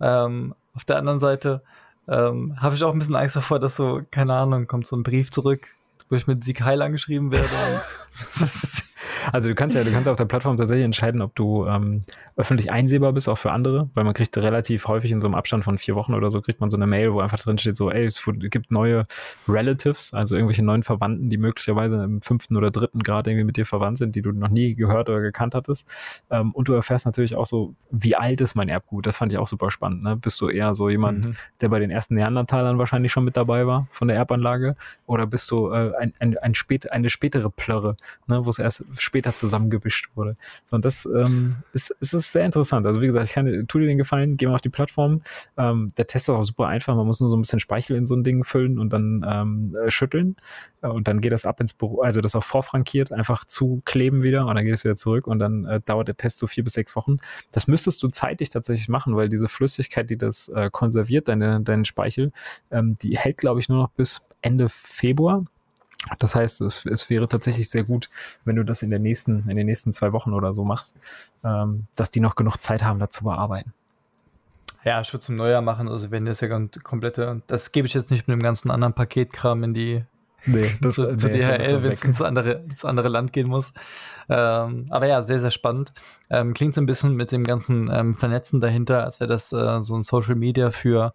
Ähm, 0.00 0.54
auf 0.74 0.84
der 0.84 0.98
anderen 0.98 1.20
Seite 1.20 1.62
ähm, 2.08 2.56
habe 2.60 2.74
ich 2.74 2.84
auch 2.84 2.92
ein 2.92 2.98
bisschen 2.98 3.16
Angst 3.16 3.36
davor, 3.36 3.58
dass 3.58 3.76
so, 3.76 4.02
keine 4.10 4.34
Ahnung, 4.34 4.66
kommt 4.66 4.86
so 4.86 4.96
ein 4.96 5.02
Brief 5.02 5.30
zurück, 5.30 5.68
wo 6.08 6.16
ich 6.16 6.26
mit 6.26 6.44
Sieg 6.44 6.60
Heil 6.62 6.82
angeschrieben 6.82 7.32
werde. 7.32 7.48
Das 8.16 8.42
ist, 8.42 8.84
Also 9.32 9.48
du 9.48 9.54
kannst 9.54 9.76
ja, 9.76 9.84
du 9.84 9.90
kannst 9.90 10.08
auf 10.08 10.16
der 10.16 10.24
Plattform 10.24 10.56
tatsächlich 10.56 10.84
entscheiden, 10.84 11.22
ob 11.22 11.34
du 11.34 11.66
ähm, 11.66 12.02
öffentlich 12.36 12.70
einsehbar 12.70 13.12
bist, 13.12 13.28
auch 13.28 13.38
für 13.38 13.52
andere, 13.52 13.88
weil 13.94 14.04
man 14.04 14.14
kriegt 14.14 14.36
relativ 14.36 14.88
häufig 14.88 15.10
in 15.12 15.20
so 15.20 15.26
einem 15.26 15.34
Abstand 15.34 15.64
von 15.64 15.78
vier 15.78 15.94
Wochen 15.94 16.14
oder 16.14 16.30
so, 16.30 16.40
kriegt 16.40 16.60
man 16.60 16.70
so 16.70 16.76
eine 16.76 16.86
Mail, 16.86 17.12
wo 17.12 17.20
einfach 17.20 17.38
drin 17.38 17.58
steht, 17.58 17.76
so, 17.76 17.90
ey, 17.90 18.06
es 18.06 18.22
gibt 18.50 18.70
neue 18.70 19.04
Relatives, 19.48 20.12
also 20.14 20.34
irgendwelche 20.34 20.62
neuen 20.62 20.82
Verwandten, 20.82 21.28
die 21.28 21.36
möglicherweise 21.36 22.02
im 22.02 22.22
fünften 22.22 22.56
oder 22.56 22.70
dritten 22.70 23.02
Grad 23.02 23.26
irgendwie 23.26 23.44
mit 23.44 23.56
dir 23.56 23.66
verwandt 23.66 23.98
sind, 23.98 24.14
die 24.16 24.22
du 24.22 24.32
noch 24.32 24.48
nie 24.48 24.74
gehört 24.74 25.08
oder 25.08 25.20
gekannt 25.20 25.54
hattest. 25.54 26.22
Ähm, 26.30 26.52
und 26.52 26.68
du 26.68 26.72
erfährst 26.74 27.06
natürlich 27.06 27.36
auch 27.36 27.46
so, 27.46 27.74
wie 27.90 28.16
alt 28.16 28.40
ist 28.40 28.54
mein 28.54 28.68
Erbgut? 28.68 29.06
Das 29.06 29.16
fand 29.18 29.32
ich 29.32 29.38
auch 29.38 29.48
super 29.48 29.70
spannend. 29.70 30.02
Ne? 30.02 30.16
Bist 30.16 30.40
du 30.40 30.48
eher 30.48 30.74
so 30.74 30.88
jemand, 30.88 31.26
Mhm. 31.26 31.36
der 31.60 31.68
bei 31.68 31.78
den 31.78 31.90
ersten 31.90 32.14
Neandertalern 32.14 32.78
wahrscheinlich 32.78 33.12
schon 33.12 33.24
mit 33.24 33.36
dabei 33.36 33.66
war 33.66 33.86
von 33.90 34.08
der 34.08 34.16
Erbanlage? 34.16 34.76
Oder 35.06 35.26
bist 35.26 35.50
du 35.50 35.70
äh, 35.70 35.92
ein, 35.98 36.12
ein, 36.18 36.36
ein 36.38 36.54
spät, 36.54 36.90
eine 36.90 37.10
spätere 37.10 37.50
Plörre, 37.50 37.96
ne, 38.26 38.44
wo 38.44 38.50
es 38.50 38.58
erst 38.58 38.84
später 38.98 39.13
zusammengewischt 39.22 40.08
wurde? 40.14 40.36
So, 40.64 40.76
und 40.76 40.84
das 40.84 41.06
ähm, 41.06 41.56
ist, 41.72 41.90
ist, 42.00 42.14
ist 42.14 42.32
sehr 42.32 42.44
interessant. 42.44 42.86
Also 42.86 43.00
wie 43.00 43.06
gesagt, 43.06 43.26
ich 43.26 43.32
kann, 43.32 43.64
tu 43.68 43.78
dir 43.78 43.86
den 43.86 43.98
Gefallen, 43.98 44.36
geh 44.36 44.46
mal 44.46 44.54
auf 44.54 44.60
die 44.60 44.68
Plattform. 44.68 45.22
Ähm, 45.56 45.92
der 45.96 46.06
Test 46.06 46.28
ist 46.28 46.34
auch 46.34 46.44
super 46.44 46.66
einfach. 46.66 46.94
Man 46.96 47.06
muss 47.06 47.20
nur 47.20 47.30
so 47.30 47.36
ein 47.36 47.42
bisschen 47.42 47.60
Speichel 47.60 47.96
in 47.96 48.06
so 48.06 48.14
ein 48.14 48.24
Ding 48.24 48.44
füllen 48.44 48.78
und 48.78 48.92
dann 48.92 49.24
ähm, 49.26 49.76
äh, 49.76 49.90
schütteln. 49.90 50.36
Äh, 50.82 50.88
Und 50.88 51.08
dann 51.08 51.20
geht 51.20 51.32
das 51.32 51.46
ab 51.46 51.60
ins 51.60 51.74
Büro, 51.74 52.02
also 52.02 52.20
das 52.20 52.34
auch 52.34 52.44
vorfrankiert, 52.44 53.12
einfach 53.12 53.44
zukleben 53.44 54.22
wieder 54.22 54.46
und 54.46 54.54
dann 54.54 54.64
geht 54.64 54.74
es 54.74 54.84
wieder 54.84 54.96
zurück 54.96 55.26
und 55.26 55.38
dann 55.38 55.64
äh, 55.64 55.80
dauert 55.80 56.08
der 56.08 56.16
Test 56.16 56.38
so 56.38 56.46
vier 56.46 56.64
bis 56.64 56.74
sechs 56.74 56.94
Wochen. 56.96 57.16
Das 57.52 57.66
müsstest 57.66 58.02
du 58.02 58.08
zeitig 58.08 58.50
tatsächlich 58.50 58.88
machen, 58.88 59.16
weil 59.16 59.28
diese 59.28 59.48
Flüssigkeit, 59.48 60.10
die 60.10 60.18
das 60.18 60.48
äh, 60.48 60.70
konserviert, 60.70 61.28
deine, 61.28 61.60
deinen 61.60 61.84
Speichel, 61.84 62.32
ähm, 62.70 62.96
die 63.02 63.16
hält, 63.18 63.38
glaube 63.38 63.60
ich, 63.60 63.68
nur 63.68 63.78
noch 63.78 63.90
bis 63.90 64.22
Ende 64.42 64.68
Februar. 64.68 65.44
Das 66.18 66.34
heißt, 66.34 66.60
es, 66.60 66.84
es 66.84 67.08
wäre 67.08 67.28
tatsächlich 67.28 67.70
sehr 67.70 67.84
gut, 67.84 68.10
wenn 68.44 68.56
du 68.56 68.64
das 68.64 68.82
in, 68.82 68.90
der 68.90 68.98
nächsten, 68.98 69.48
in 69.48 69.56
den 69.56 69.66
nächsten 69.66 69.92
zwei 69.92 70.12
Wochen 70.12 70.32
oder 70.32 70.52
so 70.52 70.64
machst, 70.64 70.96
ähm, 71.44 71.86
dass 71.96 72.10
die 72.10 72.20
noch 72.20 72.34
genug 72.34 72.60
Zeit 72.60 72.82
haben, 72.82 72.98
dazu 72.98 73.24
bearbeiten. 73.24 73.72
Ja, 74.84 75.00
würde 75.00 75.20
zum 75.20 75.36
Neujahr 75.36 75.62
machen, 75.62 75.88
also 75.88 76.10
wenn 76.10 76.26
das 76.26 76.42
ja 76.42 76.48
ganz 76.48 76.78
komplette, 76.82 77.40
das 77.46 77.72
gebe 77.72 77.86
ich 77.86 77.94
jetzt 77.94 78.10
nicht 78.10 78.28
mit 78.28 78.34
dem 78.34 78.42
ganzen 78.42 78.70
anderen 78.70 78.92
Paketkram 78.92 79.64
in 79.64 79.72
die, 79.72 80.04
Nee, 80.46 80.66
das, 80.80 80.94
zu, 80.94 81.06
nee, 81.06 81.16
zu 81.16 81.30
DHL, 81.30 81.82
wenn 81.82 81.92
es 81.92 82.04
ins 82.04 82.20
andere, 82.20 82.64
ins 82.68 82.84
andere 82.84 83.08
Land 83.08 83.32
gehen 83.32 83.48
muss. 83.48 83.72
Ähm, 84.28 84.86
aber 84.90 85.06
ja, 85.06 85.22
sehr, 85.22 85.38
sehr 85.38 85.50
spannend. 85.50 85.92
Ähm, 86.30 86.54
klingt 86.54 86.74
so 86.74 86.80
ein 86.80 86.86
bisschen 86.86 87.14
mit 87.14 87.32
dem 87.32 87.44
ganzen 87.44 87.90
ähm, 87.92 88.14
Vernetzen 88.14 88.60
dahinter, 88.60 89.04
als 89.04 89.20
wäre 89.20 89.28
das 89.28 89.52
äh, 89.52 89.82
so 89.82 89.96
ein 89.96 90.02
Social 90.02 90.34
Media 90.34 90.70
für, 90.70 91.14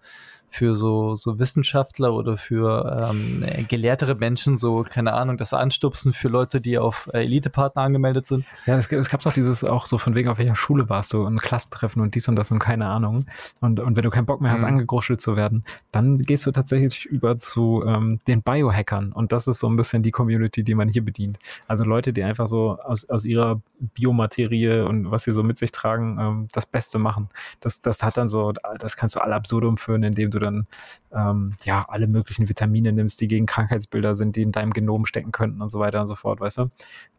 für 0.52 0.76
so, 0.76 1.16
so 1.16 1.40
Wissenschaftler 1.40 2.14
oder 2.14 2.38
für 2.38 3.10
ähm, 3.12 3.44
äh, 3.44 3.64
gelehrtere 3.64 4.16
Menschen, 4.16 4.58
so, 4.58 4.86
keine 4.88 5.14
Ahnung, 5.14 5.38
das 5.38 5.54
Anstupsen 5.54 6.14
für 6.14 6.30
Leute, 6.30 6.62
die 6.62 6.78
auf 6.78 7.10
äh, 7.14 7.24
Elite-Partner 7.24 7.82
angemeldet 7.82 8.28
sind. 8.28 8.46
Ja, 8.66 8.78
es, 8.78 8.92
es 8.92 9.10
gab 9.10 9.22
doch 9.22 9.34
dieses 9.34 9.64
auch 9.64 9.86
so 9.86 9.98
von 9.98 10.16
wegen, 10.16 10.30
auf 10.30 10.38
welcher 10.38 10.56
Schule 10.56 10.90
warst 10.90 11.14
du, 11.14 11.26
ein 11.26 11.38
Klassentreffen 11.38 12.02
und 12.02 12.16
dies 12.16 12.28
und 12.28 12.36
das 12.36 12.52
und 12.52 12.60
keine 12.60 12.88
Ahnung. 12.88 13.26
Und, 13.62 13.80
und 13.80 13.96
wenn 13.96 14.04
du 14.04 14.10
keinen 14.10 14.26
Bock 14.26 14.42
mehr 14.42 14.52
hast, 14.52 14.62
Mhm. 14.62 14.68
angegruschelt 14.68 15.22
zu 15.22 15.36
werden, 15.36 15.64
dann 15.92 16.20
gehst 16.20 16.46
du 16.46 16.52
tatsächlich 16.52 17.06
über 17.06 17.38
zu 17.38 17.84
ähm, 17.86 18.20
den 18.28 18.42
Biohackern. 18.42 19.12
Und 19.12 19.32
das 19.32 19.48
ist 19.48 19.60
so 19.60 19.68
ein 19.68 19.76
bisschen 19.76 20.04
die 20.04 20.12
Community, 20.12 20.64
die 20.64 20.76
man 20.76 20.90
hier 20.90 21.04
bedient. 21.04 21.40
Also 21.68 21.84
Leute, 21.84 22.14
die 22.14 22.24
einfach 22.24 22.48
so 22.48 22.78
aus, 22.80 23.10
aus 23.10 23.26
ihrer 23.26 23.62
Biomaterie 23.80 24.82
und 24.82 25.12
was 25.12 25.24
sie 25.24 25.32
so 25.32 25.44
mit 25.44 25.58
sich 25.58 25.72
tragen, 25.72 26.18
ähm, 26.20 26.48
das 26.54 26.66
Beste 26.66 27.00
machen. 27.00 27.30
Das, 27.60 27.82
das 27.82 28.04
hat 28.04 28.18
dann 28.18 28.28
so, 28.28 28.52
das 28.80 28.96
kannst 28.96 29.16
du 29.16 29.20
alle 29.20 29.36
absurdum 29.36 29.78
führen, 29.78 30.04
indem 30.04 30.32
du 30.32 30.39
dann 30.40 30.68
ähm, 31.14 31.56
ja 31.64 31.86
alle 31.88 32.08
möglichen 32.08 32.50
Vitamine 32.50 32.92
nimmst, 32.94 33.20
die 33.22 33.28
gegen 33.28 33.46
Krankheitsbilder 33.46 34.16
sind, 34.16 34.36
die 34.36 34.42
in 34.42 34.52
deinem 34.52 34.72
Genom 34.72 35.06
stecken 35.06 35.32
könnten 35.32 35.62
und 35.62 35.70
so 35.70 35.80
weiter 35.80 36.02
und 36.02 36.08
so 36.08 36.16
fort, 36.16 36.40
weißt 36.40 36.60
du? 36.60 36.70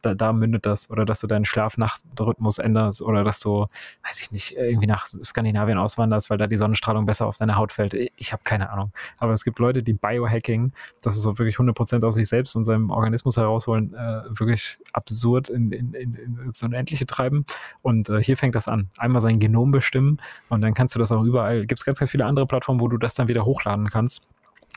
Da, 0.03 0.15
da 0.15 0.33
mündet 0.33 0.67
das. 0.67 0.91
Oder 0.91 1.05
dass 1.05 1.21
du 1.21 1.27
deinen 1.27 1.45
Schlaf-Nacht-Rhythmus 1.45 2.59
änderst 2.59 3.03
oder 3.03 3.25
dass 3.25 3.41
du, 3.41 3.67
weiß 4.07 4.21
ich 4.23 4.31
nicht, 4.31 4.57
irgendwie 4.57 4.87
nach 4.87 5.07
Skandinavien 5.07 5.79
auswanderst, 5.79 6.31
weil 6.31 6.39
da 6.39 6.47
die 6.47 6.57
Sonnenstrahlung 6.57 7.07
besser 7.07 7.27
auf 7.27 7.39
deine 7.39 7.57
Haut 7.57 7.73
fällt. 7.73 7.95
Ich 7.95 8.33
habe 8.33 8.43
keine 8.45 8.71
Ahnung. 8.71 8.93
Aber 9.19 9.33
es 9.33 9.45
gibt 9.45 9.59
Leute, 9.59 9.83
die 9.83 9.93
Biohacking, 9.93 10.73
das 11.03 11.17
ist 11.17 11.23
so 11.23 11.39
wirklich 11.39 11.57
100% 11.57 12.05
aus 12.05 12.15
sich 12.15 12.29
selbst 12.29 12.57
und 12.57 12.65
seinem 12.65 12.91
Organismus 12.91 13.37
herausholen, 13.37 13.95
äh, 13.95 14.23
wirklich 14.39 14.79
absurd 14.93 15.49
in, 15.49 15.73
in, 15.73 15.95
in, 15.95 16.15
in 16.15 16.51
ins 16.51 16.63
Unendliche 16.63 17.07
treiben. 17.07 17.45
Und 17.83 18.09
äh, 18.09 18.23
hier 18.23 18.37
fängt 18.37 18.55
das 18.55 18.69
an. 18.69 18.91
Einmal 18.99 19.21
sein 19.21 19.39
Genom 19.39 19.71
bestimmen 19.71 20.19
und 20.49 20.61
dann 20.61 20.75
kannst 20.75 20.95
du 20.95 20.99
das 20.99 21.13
auch 21.13 21.23
überall. 21.23 21.67
Gibt 21.67 21.81
es 21.81 21.85
ganz, 21.85 21.99
ganz 21.99 22.11
viele 22.11 22.27
andere 22.27 22.47
Plattformen, 22.47 22.81
wo 22.81 22.89
du 22.89 22.99
das 22.99 23.15
dann 23.15 23.29
wieder 23.29 23.45
hochladen 23.45 23.89
kannst, 23.89 24.27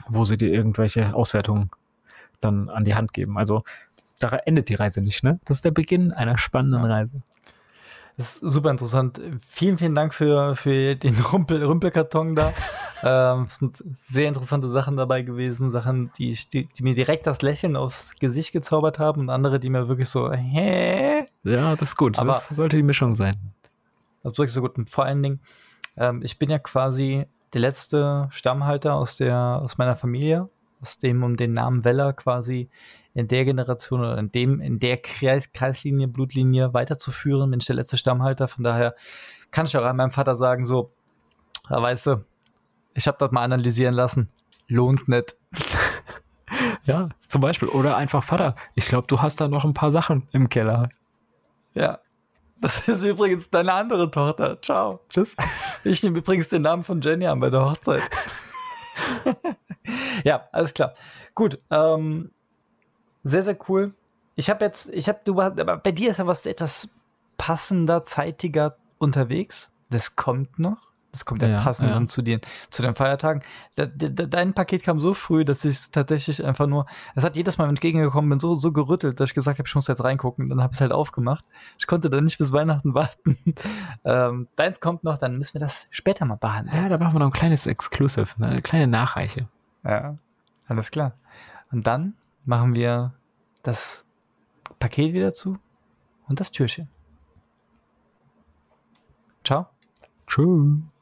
wo 0.07 0.25
sie 0.25 0.37
dir 0.37 0.51
irgendwelche 0.51 1.13
Auswertungen 1.13 1.69
dann 2.39 2.69
an 2.69 2.83
die 2.83 2.95
Hand 2.95 3.13
geben. 3.13 3.37
Also 3.37 3.63
da 4.19 4.29
endet 4.45 4.69
die 4.69 4.75
Reise 4.75 5.01
nicht, 5.01 5.23
ne? 5.23 5.39
Das 5.45 5.57
ist 5.57 5.65
der 5.65 5.71
Beginn 5.71 6.11
einer 6.11 6.37
spannenden. 6.37 6.85
Reise. 6.85 7.21
Das 8.15 8.35
ist 8.37 8.51
super 8.51 8.69
interessant. 8.69 9.19
Vielen, 9.47 9.79
vielen 9.79 9.95
Dank 9.95 10.13
für, 10.13 10.55
für 10.55 10.95
den 10.95 11.15
Rumpel, 11.19 11.63
Rumpelkarton 11.63 12.35
da. 12.35 12.53
ähm, 13.03 13.45
es 13.47 13.55
sind 13.55 13.83
sehr 13.95 14.27
interessante 14.27 14.69
Sachen 14.69 14.97
dabei 14.97 15.23
gewesen. 15.23 15.71
Sachen, 15.71 16.11
die, 16.19 16.37
die, 16.53 16.67
die 16.67 16.83
mir 16.83 16.93
direkt 16.93 17.25
das 17.25 17.41
Lächeln 17.41 17.75
aufs 17.75 18.15
Gesicht 18.19 18.53
gezaubert 18.53 18.99
haben 18.99 19.21
und 19.21 19.29
andere, 19.31 19.59
die 19.59 19.69
mir 19.71 19.87
wirklich 19.87 20.09
so, 20.09 20.31
hä? 20.31 21.25
Ja, 21.43 21.75
das 21.75 21.89
ist 21.89 21.95
gut. 21.95 22.19
Aber- 22.19 22.33
das 22.33 22.49
sollte 22.49 22.77
die 22.77 22.83
Mischung 22.83 23.15
sein. 23.15 23.35
Das 24.21 24.33
ist 24.33 24.37
wirklich 24.37 24.53
so 24.53 24.61
gut. 24.61 24.77
Und 24.77 24.91
vor 24.91 25.05
allen 25.05 25.23
Dingen, 25.23 25.39
ähm, 25.97 26.21
ich 26.23 26.37
bin 26.37 26.51
ja 26.51 26.59
quasi 26.59 27.25
der 27.53 27.61
letzte 27.61 28.27
Stammhalter 28.29 28.93
aus, 28.93 29.17
der, 29.17 29.59
aus 29.61 29.77
meiner 29.77 29.95
Familie, 29.95 30.49
aus 30.83 30.97
dem 30.97 31.23
um 31.23 31.37
den 31.37 31.53
Namen 31.53 31.85
Weller 31.85 32.11
quasi 32.11 32.69
in 33.13 33.29
der 33.29 33.45
Generation 33.45 34.01
oder 34.01 34.17
in 34.17 34.31
dem, 34.31 34.59
in 34.59 34.79
der 34.79 34.97
Kreis, 34.97 35.53
Kreislinie, 35.53 36.09
Blutlinie 36.09 36.73
weiterzuführen, 36.73 37.49
bin 37.49 37.61
ich 37.61 37.65
der 37.65 37.77
letzte 37.77 37.95
Stammhalter. 37.95 38.49
Von 38.49 38.65
daher 38.65 38.95
kann 39.51 39.65
ich 39.65 39.77
auch 39.77 39.85
an 39.85 39.95
meinem 39.95 40.11
Vater 40.11 40.35
sagen, 40.35 40.65
so, 40.65 40.91
da 41.69 41.81
weißt 41.81 42.07
du, 42.07 42.25
ich 42.95 43.07
habe 43.07 43.17
das 43.17 43.31
mal 43.31 43.43
analysieren 43.43 43.95
lassen. 43.95 44.29
Lohnt 44.67 45.07
nicht. 45.07 45.35
Ja, 46.85 47.09
zum 47.29 47.41
Beispiel. 47.41 47.69
Oder 47.69 47.95
einfach 47.95 48.21
Vater. 48.21 48.55
Ich 48.75 48.85
glaube, 48.85 49.07
du 49.07 49.21
hast 49.21 49.39
da 49.39 49.47
noch 49.47 49.63
ein 49.63 49.73
paar 49.73 49.91
Sachen 49.91 50.27
im 50.33 50.49
Keller. 50.49 50.89
Ja. 51.73 51.99
Das 52.61 52.87
ist 52.87 53.03
übrigens 53.03 53.49
deine 53.49 53.73
andere 53.73 54.11
Tochter. 54.11 54.61
Ciao. 54.61 54.99
Tschüss. 55.09 55.35
Ich 55.83 56.03
nehme 56.03 56.19
übrigens 56.19 56.49
den 56.49 56.61
Namen 56.61 56.83
von 56.83 57.01
Jenny 57.01 57.25
an 57.25 57.39
bei 57.39 57.49
der 57.49 57.65
Hochzeit. 57.65 58.03
ja, 60.23 60.47
alles 60.51 60.73
klar. 60.73 60.93
Gut. 61.35 61.59
Ähm, 61.69 62.31
sehr, 63.23 63.43
sehr 63.43 63.57
cool. 63.69 63.93
Ich 64.35 64.49
habe 64.49 64.65
jetzt, 64.65 64.89
ich 64.91 65.07
habe, 65.07 65.19
du, 65.23 65.39
aber 65.39 65.77
bei 65.77 65.91
dir 65.91 66.11
ist 66.11 66.17
ja 66.17 66.27
was 66.27 66.45
etwas 66.45 66.89
passender, 67.37 68.03
zeitiger 68.05 68.77
unterwegs. 68.97 69.71
Das 69.89 70.15
kommt 70.15 70.59
noch. 70.59 70.93
Das 71.13 71.25
kommt 71.25 71.43
ja, 71.43 71.47
Ja, 71.47 71.61
passend 71.61 71.89
ja. 71.89 72.07
zu 72.07 72.23
den, 72.23 72.41
zu 72.71 72.81
den 72.81 72.95
Feiertagen. 72.95 73.43
Da, 73.75 73.85
da, 73.85 74.09
dein 74.25 74.55
Paket 74.55 74.81
kam 74.81 74.99
so 74.99 75.13
früh, 75.13 75.45
dass 75.45 75.63
ich 75.63 75.75
es 75.75 75.91
tatsächlich 75.91 76.43
einfach 76.43 76.65
nur, 76.65 76.87
es 77.13 77.23
hat 77.23 77.35
jedes 77.35 77.59
Mal 77.59 77.69
entgegengekommen, 77.69 78.31
bin 78.31 78.39
so, 78.39 78.55
so 78.55 78.71
gerüttelt, 78.71 79.19
dass 79.19 79.29
ich 79.29 79.35
gesagt 79.35 79.59
habe, 79.59 79.67
ich 79.67 79.75
muss 79.75 79.87
jetzt 79.87 80.03
reingucken. 80.03 80.49
Dann 80.49 80.59
habe 80.63 80.71
ich 80.71 80.77
es 80.77 80.81
halt 80.81 80.91
aufgemacht. 80.91 81.45
Ich 81.77 81.85
konnte 81.85 82.09
dann 82.09 82.23
nicht 82.23 82.39
bis 82.39 82.51
Weihnachten 82.51 82.93
warten. 82.95 83.37
ähm, 84.03 84.47
deins 84.55 84.79
kommt 84.79 85.03
noch, 85.03 85.19
dann 85.19 85.37
müssen 85.37 85.53
wir 85.53 85.61
das 85.61 85.85
später 85.91 86.25
mal 86.25 86.35
behandeln. 86.35 86.81
Ja, 86.81 86.89
da 86.89 86.97
machen 86.97 87.13
wir 87.13 87.19
noch 87.19 87.27
ein 87.27 87.31
kleines 87.31 87.67
Exclusive, 87.67 88.29
ne? 88.37 88.47
eine 88.47 88.61
kleine 88.63 88.87
Nachreiche. 88.87 89.47
Ja, 89.83 90.17
alles 90.67 90.91
klar. 90.91 91.13
Und 91.71 91.87
dann 91.87 92.15
machen 92.45 92.73
wir 92.73 93.13
das 93.63 94.05
Paket 94.79 95.13
wieder 95.13 95.33
zu 95.33 95.57
und 96.27 96.39
das 96.39 96.51
Türchen. 96.51 96.87
Ciao. 99.43 99.67
Tschüss. 100.27 100.92